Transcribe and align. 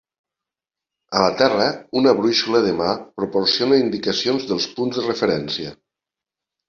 A 1.17 1.21
la 1.23 1.33
terra, 1.41 1.67
una 2.01 2.15
brúixola 2.21 2.63
de 2.67 2.73
mà 2.79 2.95
proporciona 3.21 3.79
indicacions 3.83 4.49
dels 4.53 4.67
punts 4.79 5.01
de 5.03 5.07
referència. 5.09 5.75